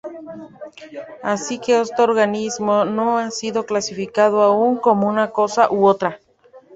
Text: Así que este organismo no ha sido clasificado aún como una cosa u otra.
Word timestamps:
Así 1.21 1.59
que 1.59 1.79
este 1.79 2.01
organismo 2.01 2.85
no 2.85 3.19
ha 3.19 3.29
sido 3.29 3.67
clasificado 3.67 4.41
aún 4.41 4.77
como 4.79 5.07
una 5.07 5.29
cosa 5.29 5.71
u 5.71 5.85
otra. 5.85 6.19